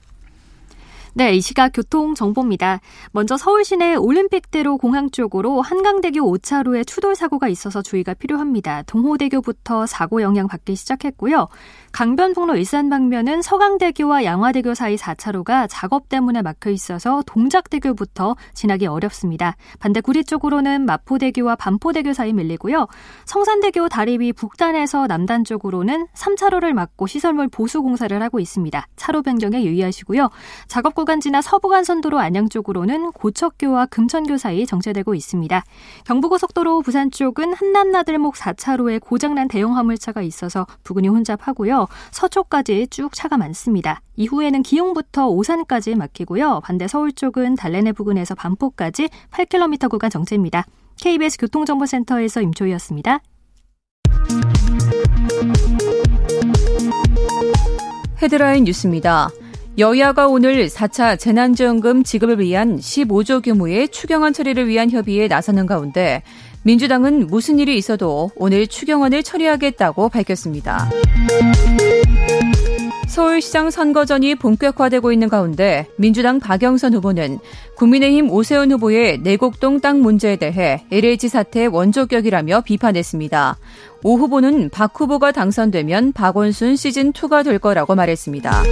[1.18, 2.78] 네, 이 시각 교통 정보입니다.
[3.10, 8.82] 먼저 서울 시내 올림픽대로 공항 쪽으로 한강대교 5차로에 추돌 사고가 있어서 주의가 필요합니다.
[8.82, 11.48] 동호대교부터 사고 영향 받기 시작했고요.
[11.90, 19.56] 강변북로 일산 방면은 서강대교와 양화대교 사이 4차로가 작업 때문에 막혀 있어서 동작대교부터 지나기 어렵습니다.
[19.80, 22.86] 반대 구리 쪽으로는 마포대교와 반포대교 사이 밀리고요.
[23.24, 28.86] 성산대교 다리 위 북단에서 남단 쪽으로는 3차로를 막고 시설물 보수 공사를 하고 있습니다.
[28.94, 30.30] 차로 변경에 유의하시고요.
[30.68, 35.64] 작업 구간 지나 서부간선도로 안양 쪽으로는 고척교와 금천교 사이 정체되고 있습니다.
[36.04, 41.88] 경부고속도로 부산 쪽은 한남나들목 4차로에 고장난 대형 화물차가 있어서 부근이 혼잡하고요.
[42.10, 44.02] 서초까지 쭉 차가 많습니다.
[44.16, 46.60] 이후에는 기흥부터 오산까지 막히고요.
[46.62, 50.66] 반대 서울 쪽은 달래내 부근에서 반포까지 8km 구간 정체입니다.
[51.00, 53.20] KBS 교통정보센터에서 임초희였습니다.
[58.20, 59.30] 헤드라인 뉴스입니다.
[59.78, 66.24] 여야가 오늘 4차 재난지원금 지급을 위한 15조 규모의 추경안 처리를 위한 협의에 나서는 가운데
[66.64, 70.90] 민주당은 무슨 일이 있어도 오늘 추경안을 처리하겠다고 밝혔습니다.
[73.06, 77.38] 서울시장 선거전이 본격화되고 있는 가운데 민주당 박영선 후보는
[77.76, 83.56] 국민의힘 오세훈 후보의 내곡동 땅 문제에 대해 LH 사태 원조격이라며 비판했습니다.
[84.04, 88.62] 오 후보는 박 후보가 당선되면 박원순 시즌2가 될 거라고 말했습니다.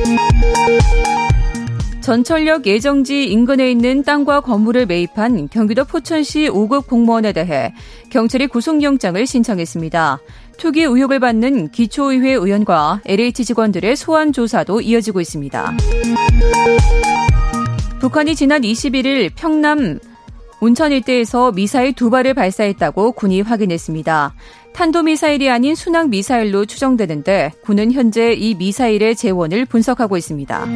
[2.00, 7.74] 전철역 예정지 인근에 있는 땅과 건물을 매입한 경기도 포천시 5급 공무원에 대해
[8.10, 10.20] 경찰이 구속영장을 신청했습니다.
[10.56, 15.72] 투기 의혹을 받는 기초의회 의원과 LH 직원들의 소환 조사도 이어지고 있습니다.
[17.98, 19.98] 북한이 지난 21일 평남
[20.60, 24.34] 운천 일대에서 미사일 두 발을 발사했다고 군이 확인했습니다.
[24.76, 30.66] 탄도미사일이 아닌 순항 미사일로 추정되는데 군은 현재 이 미사일의 재원을 분석하고 있습니다.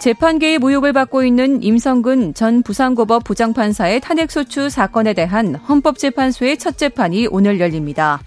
[0.00, 7.60] 재판계의 모욕을 받고 있는 임성근 전 부산고법 부장판사의 탄핵소추 사건에 대한 헌법재판소의 첫 재판이 오늘
[7.60, 8.20] 열립니다.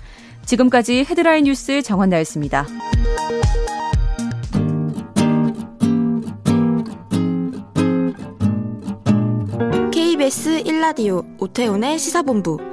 [0.45, 2.65] 지금까지 헤드라인 뉴스 정원나였습니다.
[9.91, 12.72] KBS 1라디오 오태훈의 시사본부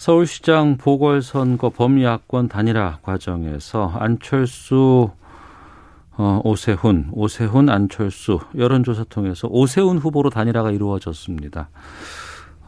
[0.00, 5.10] 서울시장 보궐선거 범야권 단일화 과정에서 안철수
[6.16, 11.68] 어, 오세훈, 오세훈, 안철수 여론조사 통해서 오세훈 후보로 단일화가 이루어졌습니다.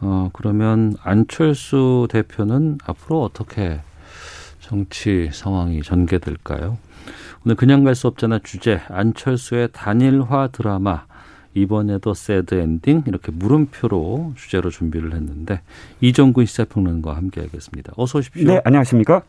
[0.01, 3.81] 어, 그러면 안철수 대표는 앞으로 어떻게
[4.59, 6.77] 정치 상황이 전개될까요?
[7.47, 11.05] 오늘 그냥 갈 수 없잖아 주제 안철수의 단일화 드라마
[11.53, 15.61] 이번에도 새드 엔딩 이렇게 물음표로 주제로 준비를 했는데
[16.01, 17.93] 이종근 시사평론가와 함께하겠습니다.
[17.95, 18.47] 어서 오십시오.
[18.47, 19.23] 네, 안녕하십니까?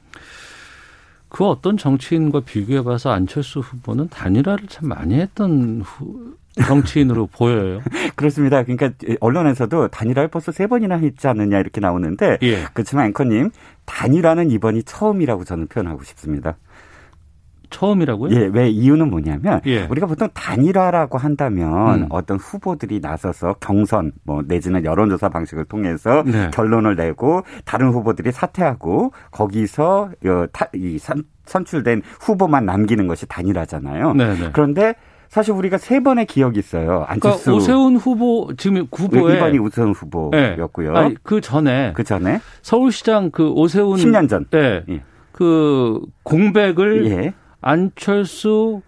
[1.28, 7.80] 그 어떤 정치인과 비교해봐서 안철수 후보는 단일화를 참 많이 했던 후, 정치인으로 보여요.
[8.14, 8.62] 그렇습니다.
[8.62, 12.64] 그러니까 언론에서도 단일화를 벌써 세 번이나 했지 않느냐 이렇게 나오는데 예.
[12.72, 13.50] 그렇지만 앵커님
[13.84, 16.56] 단일화는 이번이 처음이라고 저는 표현하고 싶습니다.
[17.74, 18.34] 처음이라고요?
[18.37, 19.84] 예, 왜 이유는 뭐냐면 예.
[19.84, 22.06] 우리가 보통 단일화라고 한다면 음.
[22.10, 26.50] 어떤 후보들이 나서서 경선 뭐 내지는 여론조사 방식을 통해서 네.
[26.52, 30.10] 결론을 내고 다른 후보들이 사퇴하고 거기서
[30.74, 30.98] 이
[31.46, 34.14] 선출된 후보만 남기는 것이 단일화잖아요.
[34.14, 34.34] 네네.
[34.34, 34.50] 네.
[34.52, 34.94] 그런데
[35.28, 37.04] 사실 우리가 세 번의 기억이 있어요.
[37.08, 40.92] 안철수 그러니까 오세훈 후보 지금 후보에 이번이 오세훈 후보였고요.
[40.92, 40.98] 네.
[40.98, 44.46] 아니, 그 전에 그 전에 서울시장 그 오세훈 10년 전.
[44.50, 44.84] 네.
[44.88, 45.02] 예.
[45.32, 47.34] 그 공백을 예.
[47.64, 48.83] 안철수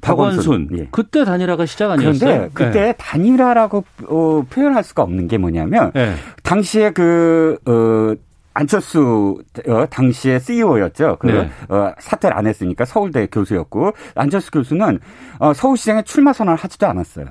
[0.00, 0.88] 박원순, 예.
[0.92, 2.20] 그때 단일화가 시작 아니었어요?
[2.20, 2.94] 그런데 그때 네.
[2.96, 6.14] 단일화라고 어, 표현할 수가 없는 게 뭐냐면 네.
[6.44, 8.14] 당시에 그 어,
[8.54, 11.16] 안철수 어, 당시에 CEO였죠.
[11.18, 11.50] 그 네.
[11.68, 15.00] 어, 사퇴를 안 했으니까 서울대 교수였고 안철수 교수는
[15.40, 17.26] 어, 서울시장에 출마 선언을 하지도 않았어요.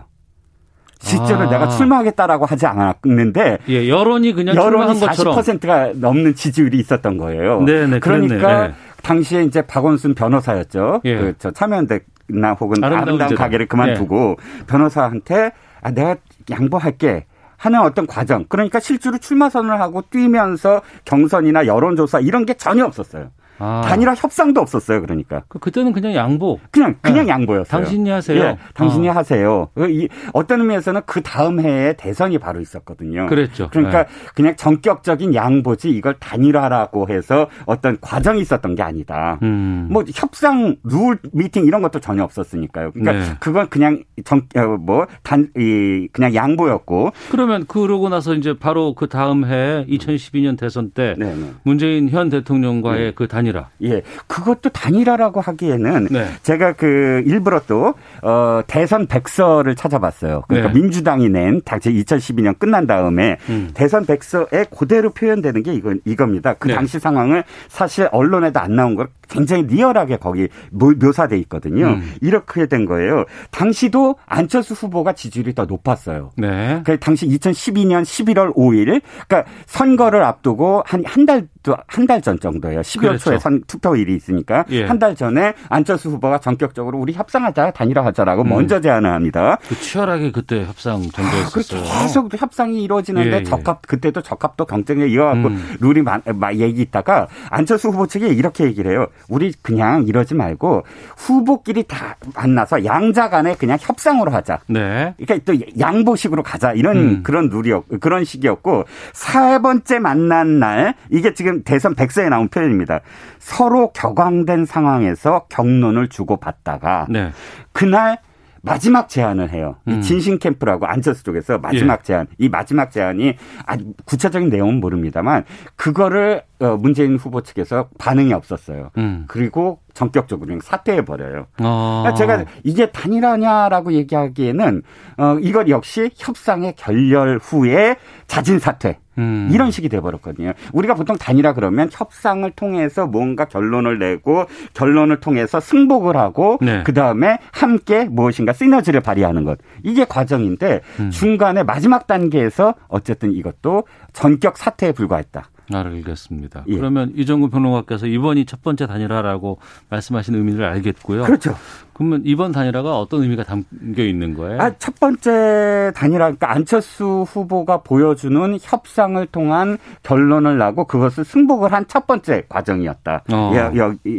[1.02, 1.50] 실제로 아.
[1.50, 7.62] 내가 출마하겠다라고 하지 않았는데 예, 여론이 그냥 여론이 40%가 넘는 지지율이 있었던 거예요.
[7.62, 8.74] 네네, 그러니까 네.
[9.04, 11.02] 당시에 이제 박원순 변호사였죠.
[11.06, 11.18] 예.
[11.18, 14.66] 그저 참여연대나 혹은 아름다운, 아름다운 가게를 그만두고 예.
[14.66, 16.16] 변호사한테 아, 내가
[16.50, 17.26] 양보할게.
[17.60, 18.46] 하는 어떤 과정.
[18.48, 23.32] 그러니까 실제로 출마 선언을 하고 뛰면서 경선이나 여론조사 이런 게 전혀 없었어요.
[23.60, 23.82] 아.
[23.86, 25.02] 단일화 협상도 없었어요.
[25.02, 25.44] 그러니까.
[25.48, 26.60] 그, 그때는 그냥 양보.
[26.72, 27.32] 그냥 그냥 네.
[27.32, 27.82] 양보였어요.
[27.82, 28.44] 당신이 하세요.
[28.44, 29.16] 예, 당신이 아.
[29.16, 29.70] 하세요.
[29.76, 33.28] 그 이, 어떤 의미에서는 그 다음 해에 대선이 바로 있었거든요.
[33.28, 33.70] 그랬죠.
[33.72, 34.10] 그러니까 네.
[34.34, 39.40] 그냥 전격적인 양보지 이걸 단일화라고 해서 어떤 과정이 있었던 게 아니다.
[39.44, 39.88] 음.
[39.92, 42.92] 뭐 협상 룰 미팅 이런 것도 전혀 없었으니까요.
[42.92, 43.36] 그러니까 네.
[43.40, 47.12] 그건 그냥 정뭐단이 어, 그냥 양보였고.
[47.32, 51.36] 그러면 그러고 나서 이제 바로 그 다음 해 2012년 대선 때 네네.
[51.36, 51.52] 네.
[51.64, 53.12] 문재인 현 대통령과의 네.
[53.16, 53.68] 그 단일 단일화.
[53.84, 54.02] 예.
[54.28, 56.28] 그것도 단일화라고 하기에는 네.
[56.44, 60.44] 제가 그 일부러 또 어, 대선 백서를 찾아봤어요.
[60.48, 60.80] 그러니까 네.
[60.80, 63.72] 민주당이 낸 당시 2012년 끝난 다음에 음.
[63.74, 66.54] 대선 백서에 그대로 표현되는 게 이건 이겁니다.
[66.54, 66.76] 그 네.
[66.76, 71.88] 당시 상황을 사실 언론에도 안 나온 걸 굉장히 리얼하게 거기 묘사돼 있거든요.
[71.90, 72.14] 음.
[72.22, 73.26] 이렇게 된 거예요.
[73.52, 76.32] 당시도 안철수 후보가 지지율이 더 높았어요.
[76.36, 76.82] 네.
[76.84, 81.48] 그 당시 2012년 11월 5일, 그러니까 선거를 앞두고 한 한 달
[81.88, 82.82] 한달 전 정도예요.
[82.82, 83.24] 12월 그렇죠.
[83.26, 84.86] 초에 선 투표일이 있으니까 예.
[84.86, 88.50] 한달 전에 안철수 후보가 전격적으로 우리 협상하자 단일화하자라고 음.
[88.50, 89.58] 먼저 제안을 합니다.
[89.68, 91.82] 그 치열하게 그때 협상 전개했었어요.
[91.82, 93.44] 아, 계속 협상이 이루어지는데 예, 예.
[93.44, 95.76] 적합 그때도 적합도 경쟁에 이어갖고 음.
[95.80, 99.08] 룰이 막, 막 얘기 있다가 안철수 후보 측이 이렇게 얘기를 해요.
[99.28, 100.84] 우리 그냥 이러지 말고
[101.18, 104.60] 후보끼리 다 만나서 양자 간에 그냥 협상으로 하자.
[104.68, 105.14] 네.
[105.18, 106.74] 그러니까 또 양보식으로 가자.
[106.74, 107.24] 이런 음.
[107.24, 113.02] 그런 룰이었 그런 식이었고 세 번째 만난 날 이게 지금 대선 백서에 나온 표현입니다.
[113.40, 117.32] 서로 격앙된 상황에서 경론을 주고받다가 네.
[117.72, 118.20] 그날
[118.62, 119.78] 마지막 제안을 해요.
[119.88, 120.02] 음.
[120.02, 122.04] 진신 캠프라고 안철수 쪽에서 마지막 예.
[122.04, 122.28] 제안.
[122.38, 123.36] 이 마지막 제안이
[123.66, 128.92] 아주 구체적인 내용은 모릅니다만 그거를 어, 문재인 후보 측에서 반응이 없었어요.
[128.98, 129.26] 음.
[129.28, 131.48] 그리고 전격적으로 사퇴해 버려요.
[131.62, 132.04] 어.
[132.04, 134.82] 그러니까 제가 이게 단일화냐라고 얘기하기에는
[135.18, 137.96] 어 이것 역시 협상의 결렬 후에
[138.28, 139.00] 자진 사퇴.
[139.20, 139.50] 음.
[139.52, 140.54] 이런 식이 돼버렸거든요.
[140.74, 146.84] 우리가 보통 단일화 그러면 협상을 통해서 뭔가 결론을 내고 결론을 통해서 승복을 하고 네.
[146.84, 151.12] 그 다음에 함께 무엇인가 시너지를 발휘하는 것 이게 과정인데 음.
[151.12, 155.50] 중간에 마지막 단계에서 어쨌든 이것도 전격 사퇴에 불과했다.
[155.76, 156.64] 알겠습니다.
[156.68, 156.76] 예.
[156.76, 161.24] 그러면 이정구 평론가께서 이번이 첫 번째 단일화라고 말씀하신 의미를 알겠고요.
[161.24, 161.56] 그렇죠.
[161.94, 164.62] 그러면 이번 단일화가 어떤 의미가 담겨 있는 거예요?
[164.62, 171.86] 아, 첫 번째 단일화, 그러니까 안철수 후보가 보여주는 협상을 통한 결론을 나고 그것을 승복을 한
[171.90, 173.24] 첫 번째 과정이었다.
[173.34, 173.52] 어.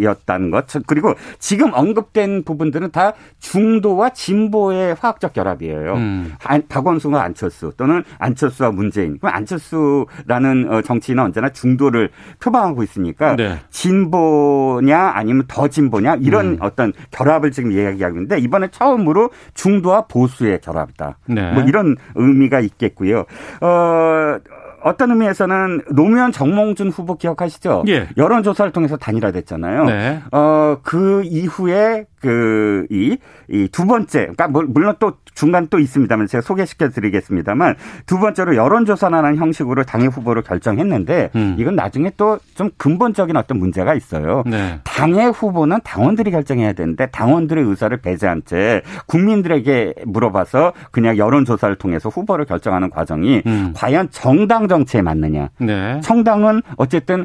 [0.02, 0.66] 였다는 것.
[0.86, 5.94] 그리고 지금 언급된 부분들은 다 중도와 진보의 화학적 결합이에요.
[5.94, 6.34] 음.
[6.68, 9.18] 박원순과 안철수 또는 안철수와 문재인.
[9.18, 13.58] 그럼 안철수라는 어, 정치인은 언제 나 중도를 표방하고 있으니까 네.
[13.70, 16.56] 진보냐 아니면 더 진보냐 이런 음.
[16.60, 21.18] 어떤 결합을 지금 이야기하고 있는데 이번에 처음으로 중도와 보수의 결합이다.
[21.26, 21.52] 네.
[21.52, 23.24] 뭐 이런 의미가 있겠고요.
[23.60, 24.38] 어
[24.82, 27.84] 어떤 의미에서는 노무현 정몽준 후보 기억하시죠?
[27.88, 28.08] 예.
[28.16, 29.84] 여론조사를 통해서 단일화됐잖아요.
[29.84, 30.22] 네.
[30.32, 33.16] 어, 그 이후에 그, 이,
[33.48, 39.36] 이두 번째, 그러니까 뭐, 물론 또 중간 또 있습니다만 제가 소개시켜 드리겠습니다만 두 번째로 여론조사라는
[39.36, 41.56] 형식으로 당의 후보를 결정했는데 음.
[41.58, 44.42] 이건 나중에 또 좀 근본적인 어떤 문제가 있어요.
[44.44, 44.80] 네.
[44.84, 52.44] 당의 후보는 당원들이 결정해야 되는데 당원들의 의사를 배제한 채 국민들에게 물어봐서 그냥 여론조사를 통해서 후보를
[52.44, 53.72] 결정하는 과정이 음.
[53.74, 55.48] 과연 정당 정치에 맞느냐.
[55.58, 56.00] 네.
[56.02, 57.24] 청당은 어쨌든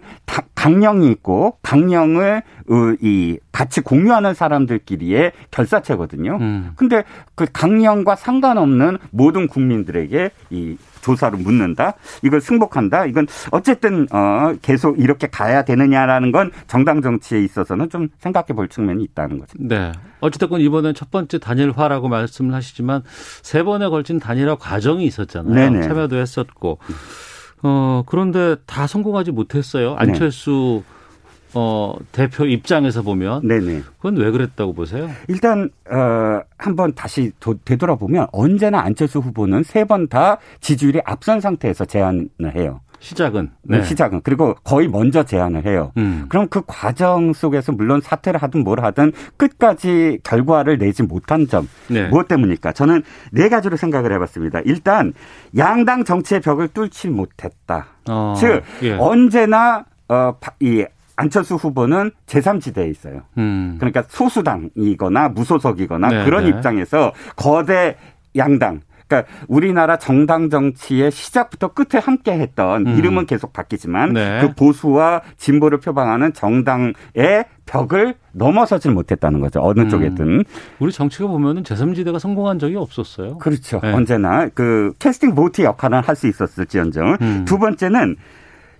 [0.55, 2.41] 강령이 있고 강령을
[3.01, 6.37] 이 같이 공유하는 사람들끼리의 결사체거든요.
[6.41, 6.71] 음.
[6.75, 7.03] 근데
[7.35, 11.93] 그 강령과 상관없는 모든 국민들에게 이 조사로 묻는다.
[12.23, 13.05] 이걸 승복한다.
[13.05, 19.03] 이건 어쨌든 어 계속 이렇게 가야 되느냐라는 건 정당 정치에 있어서는 좀 생각해 볼 측면이
[19.03, 19.53] 있다는 거죠.
[19.59, 19.91] 네.
[20.19, 23.03] 어쨌든 이번엔 첫 번째 단일화라고 말씀을 하시지만
[23.43, 25.53] 세 번에 걸친 단일화 과정이 있었잖아요.
[25.53, 25.87] 네네.
[25.87, 26.79] 참여도 했었고.
[27.61, 29.91] 어 그런데 다 성공하지 못했어요.
[29.91, 29.95] 네.
[29.99, 30.94] 안철수 네.
[31.55, 33.81] 어, 대표 입장에서 보면 네네.
[33.97, 35.09] 그건 왜 그랬다고 보세요?
[35.27, 41.85] 일단 어, 한번 다시 도, 되돌아보면 언제나 안철수 후보는 세 번 다 지지율이 앞선 상태에서
[41.85, 42.81] 제안을 해요.
[42.99, 43.83] 시작은 네.
[43.83, 45.91] 시작은 그리고 거의 먼저 제안을 해요.
[45.97, 46.25] 음.
[46.29, 52.07] 그럼 그 과정 속에서 물론 사퇴를 하든 뭘 하든 끝까지 결과를 내지 못한 점 네.
[52.07, 52.71] 무엇 때문일까?
[52.71, 54.61] 저는 네 가지로 생각을 해봤습니다.
[54.65, 55.13] 일단
[55.57, 57.85] 양당 정치의 벽을 뚫지 못했다.
[58.09, 58.93] 어, 즉 예.
[58.93, 63.21] 언제나 어, 이 안철수 후보는 제3지대에 있어요.
[63.37, 63.75] 음.
[63.79, 66.49] 그러니까 소수당이거나 무소속이거나 네, 그런 네.
[66.49, 67.97] 입장에서 거대
[68.35, 72.97] 양당 그러니까 우리나라 정당 정치의 시작부터 끝에 함께 했던 음.
[72.97, 74.41] 이름은 계속 바뀌지만 네.
[74.41, 79.59] 그 보수와 진보를 표방하는 정당의 벽을 넘어서질 못했다는 거죠.
[79.61, 79.89] 어느 음.
[79.89, 80.43] 쪽에든.
[80.79, 83.37] 우리 정치가 보면은 제3지대가 성공한 적이 없었어요.
[83.37, 83.79] 그렇죠.
[83.81, 83.93] 네.
[83.93, 87.17] 언제나 그 캐스팅 보트 역할은 할수 있었을지언정.
[87.21, 87.45] 음.
[87.45, 88.17] 두 번째는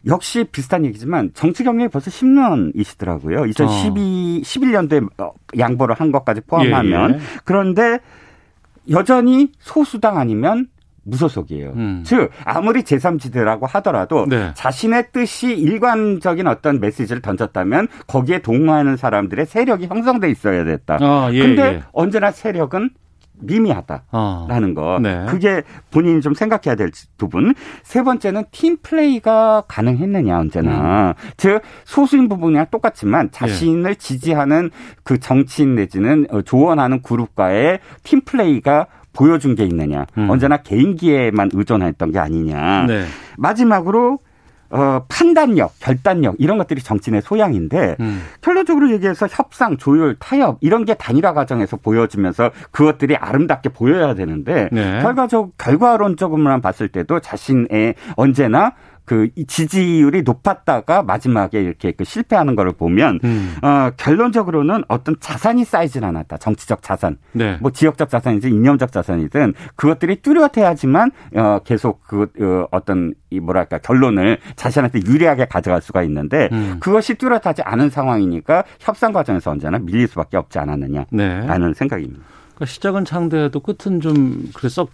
[0.08, 3.50] 역시 비슷한 얘기지만 정치 경력이 벌써 10년이시더라고요.
[3.50, 4.42] 2012, 어.
[4.44, 7.12] 11년도에 양보를 한 것까지 포함하면.
[7.12, 7.20] 예, 예.
[7.44, 8.00] 그런데
[8.90, 10.68] 여전히 소수당 아니면
[11.06, 11.74] 무소속이에요.
[11.76, 12.04] 음.
[12.06, 14.52] 즉 아무리 제3지대라고 하더라도 네.
[14.56, 20.98] 자신의 뜻이 일관적인 어떤 메시지를 던졌다면 거기에 동의하는 사람들의 세력이 형성돼 있어야 됐다.
[21.00, 21.84] 아, 예, 근데 예.
[21.92, 22.90] 언제나 세력은
[23.40, 24.74] 미미하다라는 어.
[24.74, 25.00] 거.
[25.02, 25.26] 네.
[25.28, 27.54] 그게 본인이 좀 생각해야 될 부분.
[27.84, 31.10] 세 번째는 팀 플레이가 가능했느냐 언제나.
[31.10, 31.14] 음.
[31.38, 33.96] 즉 소수인 부분이랑 똑같지만 자신을 예.
[33.96, 34.72] 지지하는
[35.04, 40.06] 그 정치인 내지는 어, 조언하는 그룹과의 팀 플레이가 보여준 게 있느냐.
[40.18, 40.30] 음.
[40.30, 42.86] 언제나 개인기에만 의존했던 게 아니냐.
[42.88, 43.06] 네.
[43.38, 44.20] 마지막으로
[44.70, 48.22] 어, 판단력, 결단력 이런 것들이 정치인의 소양인데 음.
[48.42, 55.00] 결론적으로 얘기해서 협상, 조율, 타협 이런 게 단일화 과정에서 보여지면서 그것들이 아름답게 보여야 되는데 네.
[55.02, 58.74] 결과적 결과론적으로만 봤을 때도 자신의 언제나
[59.06, 63.56] 그 지지율이 높았다가 마지막에 이렇게 그 실패하는 거를 보면 음.
[63.62, 66.38] 어, 결론적으로는 어떤 자산이 쌓이진 않았다.
[66.38, 67.58] 정치적 자산, 네.
[67.62, 74.40] 뭐 지역적 자산이든 이념적 자산이든 그것들이 뚜렷해야지만 어, 계속 그 어, 어떤 이 뭐랄까 결론을
[74.56, 76.78] 자신한테 유리하게 가져갈 수가 있는데 음.
[76.80, 81.74] 그것이 뚜렷하지 않은 상황이니까 협상 과정에서 언제나 밀릴 수밖에 없지 않았느냐라는 네.
[81.76, 82.24] 생각입니다.
[82.56, 84.90] 그러니까 시작은 창대해도 끝은 좀 그래 썩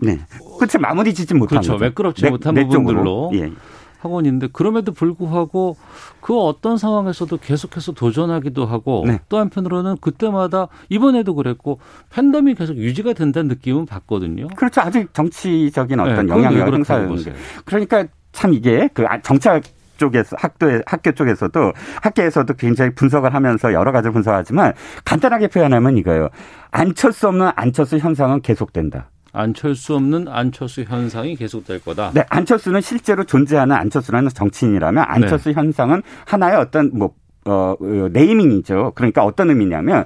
[0.00, 0.18] 네.
[0.58, 1.72] 끝에 마무리 짓지 못한 그렇죠.
[1.72, 1.84] 거죠.
[1.84, 3.52] 매끄럽지 내, 못한 내 부분들로 예.
[4.00, 5.76] 하고 있는데 그럼에도 불구하고
[6.20, 9.20] 그 어떤 상황에서도 계속해서 도전하기도 하고 네.
[9.28, 14.48] 또 한편으로는 그때마다 이번에도 그랬고 팬덤이 계속 유지가 된다는 느낌은 받거든요.
[14.56, 14.80] 그렇죠.
[14.80, 17.16] 아직 정치적인 어떤 네, 영향력을 행사하는
[17.64, 19.62] 그러니까 참 이게 그 아, 정치학
[19.98, 24.72] 쪽에서 학교에 학교 쪽에서도 학계에서도 굉장히 분석을 하면서 여러 가지 분석하지만
[25.04, 26.30] 간단하게 표현하면 이거예요.
[26.70, 29.10] 안철 수 없는 안철수 현상은 계속된다.
[29.32, 32.12] 안철수 없는 안철수 현상이 계속될 거다.
[32.14, 35.54] 네, 안철수는 실제로 존재하는 안철수라는 정치인이라면 안철수 네.
[35.54, 37.14] 현상은 하나의 어떤 뭐
[37.46, 38.92] 어, 어, 네이밍이죠.
[38.94, 40.04] 그러니까 어떤 의미냐면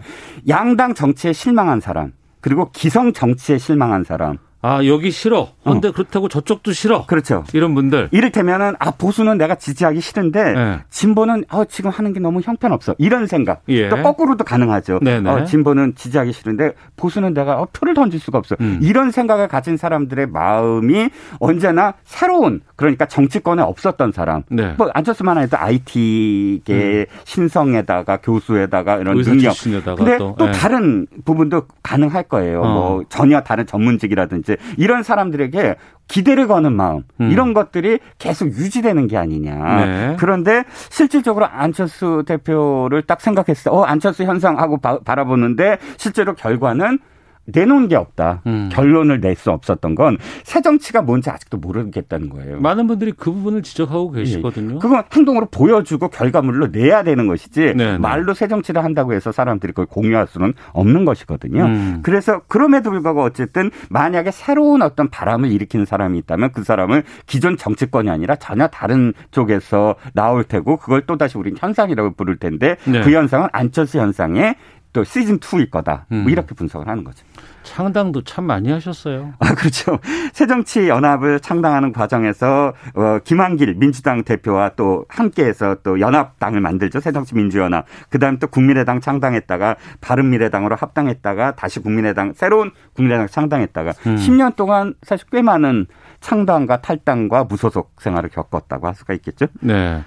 [0.48, 5.48] 양당 정치에 실망한 사람, 그리고 기성 정치에 실망한 사람, 아 여기 싫어.
[5.62, 5.92] 근데 어.
[5.92, 7.04] 그렇다고 저쪽도 싫어.
[7.04, 7.44] 그렇죠.
[7.52, 8.08] 이런 분들.
[8.12, 10.80] 이를테면은 아 보수는 내가 지지하기 싫은데 네.
[10.88, 12.94] 진보는 어 지금 하는 게 너무 형편없어.
[12.96, 13.60] 이런 생각.
[13.68, 13.90] 예.
[13.90, 15.00] 또 거꾸로도 가능하죠.
[15.02, 15.28] 네네.
[15.28, 18.56] 어, 진보는 지지하기 싫은데 보수는 내가 어, 표를 던질 수가 없어.
[18.62, 18.78] 음.
[18.80, 24.44] 이런 생각을 가진 사람들의 마음이 언제나 새로운 그러니까 정치권에 없었던 사람.
[24.48, 24.74] 네.
[24.78, 27.04] 뭐 안철수만 해도 IT계 음.
[27.24, 29.54] 신성에다가 교수에다가 이런 능력.
[29.96, 30.52] 근데 또, 또 네.
[30.52, 32.62] 다른 부분도 가능할 거예요.
[32.62, 32.72] 어.
[32.72, 35.76] 뭐 전혀 다른 전문직이라든지 이제 이런 사람들에게
[36.08, 37.30] 기대를 거는 마음 음.
[37.30, 39.84] 이런 것들이 계속 유지되는 게 아니냐.
[39.84, 40.16] 네.
[40.18, 46.98] 그런데 실질적으로 안철수 대표를 딱 생각했을 때, 어 안철수 현상하고 바, 바라보는데 실제로 결과는
[47.46, 48.42] 내놓은 게 없다.
[48.46, 48.68] 음.
[48.72, 52.60] 결론을 낼 수 없었던 건 새 정치가 뭔지 아직도 모르겠다는 거예요.
[52.60, 54.76] 많은 분들이 그 부분을 지적하고 계시거든요.
[54.76, 54.78] 예.
[54.78, 57.92] 그건 행동으로 보여주고 결과물로 내야 되는 것이지 네네.
[57.92, 57.98] 네.
[57.98, 61.64] 말로 새 정치를 한다고 해서 사람들이 그걸 공유할 수는 없는 것이거든요.
[61.64, 62.00] 음.
[62.02, 68.10] 그래서 그럼에도 불구하고 어쨌든 만약에 새로운 어떤 바람을 일으키는 사람이 있다면 그 사람을 기존 정치권이
[68.10, 73.02] 아니라 전혀 다른 쪽에서 나올 테고 그걸 또다시 우리는 현상이라고 부를 텐데 네.
[73.02, 74.54] 그 현상은 안철수 현상의
[74.94, 76.06] 또 시즌 2일 거다.
[76.08, 76.30] 뭐 음.
[76.30, 77.26] 이렇게 분석을 하는 거죠.
[77.64, 79.34] 창당도 참 많이 하셨어요.
[79.40, 79.98] 아, 그렇죠.
[80.32, 87.00] 새정치 연합을 창당하는 과정에서 어, 김한길 민주당 대표와 또 함께해서 또 연합당을 만들죠.
[87.00, 87.86] 새정치 민주연합.
[88.08, 94.16] 그다음 또 국민의당 창당했다가 바른미래당으로 합당했다가 다시 국민의당 새로운 국민의당 창당했다가 음.
[94.16, 95.86] 10년 동안 사실 꽤 많은
[96.20, 99.46] 창당과 탈당과 무소속 생활을 겪었다고 할 수가 있겠죠.
[99.60, 100.02] 네.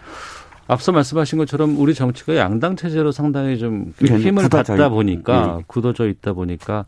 [0.67, 5.63] 앞서 말씀하신 것처럼 우리 정치가 양당 체제로 상당히 좀 힘을 받다 보니까 네.
[5.67, 6.85] 굳어져 있다 보니까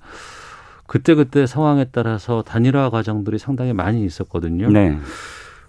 [0.86, 4.70] 그때그때 상황에 따라서 단일화 과정들이 상당히 많이 있었거든요.
[4.70, 4.98] 네.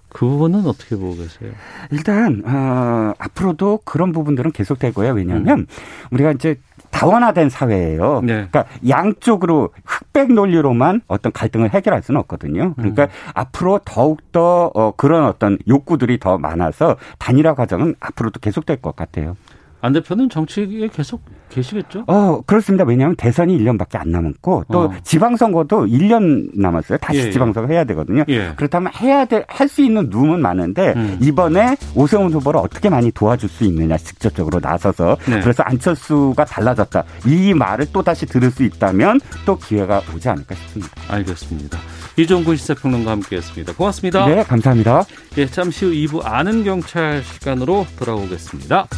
[0.09, 1.53] 그 부분은 어떻게 보고 계세요?
[1.93, 5.13] 일단 어, 앞으로도 그런 부분들은 계속되고요.
[5.13, 5.67] 왜냐하면 음.
[6.11, 6.59] 우리가 이제
[6.91, 8.21] 다원화된 사회예요.
[8.23, 8.47] 네.
[8.51, 12.75] 그러니까 양쪽으로 흑백 논리로만 어떤 갈등을 해결할 수는 없거든요.
[12.75, 13.09] 그러니까 음.
[13.35, 19.37] 앞으로 더욱 더 어, 그런 어떤 욕구들이 더 많아서 단일화 과정은 앞으로도 계속될 것 같아요.
[19.81, 22.05] 안 대표는 정치에 계속 계시겠죠?
[22.07, 22.85] 어, 그렇습니다.
[22.85, 24.93] 왜냐하면 대선이 1년밖에 안 남았고 또 어.
[25.03, 26.99] 지방선거도 1년 남았어요.
[26.99, 27.31] 다시 예, 예.
[27.33, 28.25] 지방선거 해야 되거든요.
[28.29, 28.53] 예.
[28.57, 31.19] 그렇다면 해야 될, 할 수 있는 룸은 많은데 음.
[31.23, 35.39] 이번에 오세훈 후보를 어떻게 많이 도와줄 수 있느냐 직접적으로 나서서 네.
[35.41, 37.05] 그래서 안철수가 달라졌다.
[37.27, 40.91] 이 말을 또 다시 들을 수 있다면 또 기회가 오지 않을까 싶습니다.
[41.09, 41.79] 알겠습니다.
[42.17, 43.75] 이종근 시사평론가 함께했습니다.
[43.75, 44.27] 고맙습니다.
[44.27, 45.05] 네, 감사합니다.
[45.39, 48.89] 예, 잠시 후 2부 아는 경찰 시간으로 돌아오겠습니다.